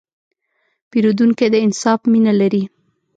[0.89, 2.63] پیرودونکی د انصاف مینه لري.